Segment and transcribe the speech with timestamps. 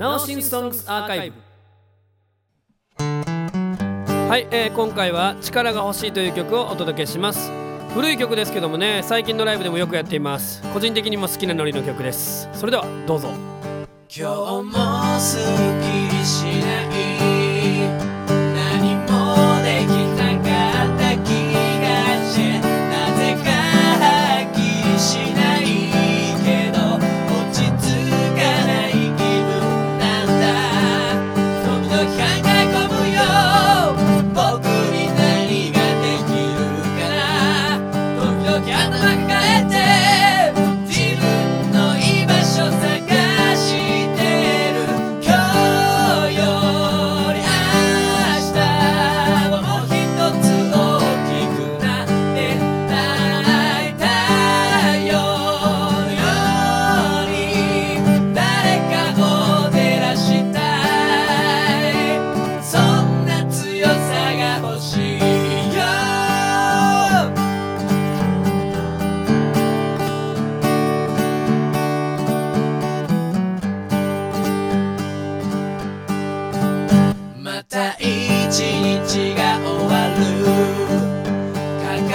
[0.00, 1.36] ナオシンソングスアーカイブ
[4.30, 7.52] はい、えー今回は力が欲しいという曲をお届けします。
[7.92, 10.62] 古い曲ですけどもね最近のライブでもよくやっています。
[10.72, 12.48] 個人的にも好きなノリの曲です。
[12.54, 13.28] それではどうぞ。
[14.08, 15.42] 今日もすっ
[15.82, 17.29] きりしない。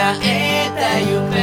[0.05, 1.34] 抱えた夢。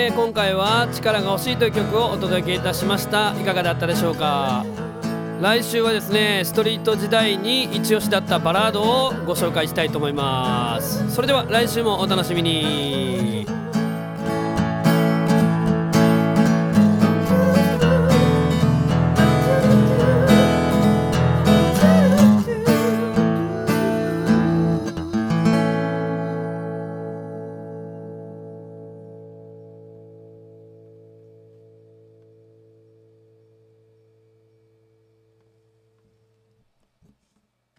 [0.00, 3.32] えー今回は力が欲しいという曲をお届けいたしました。
[3.32, 4.64] いかがだったでしょうか？
[5.42, 11.12] 来週はですねストリート時代に一押しだったバラードをご紹介したいと思います。
[11.12, 13.37] それでは来週もお楽しみに。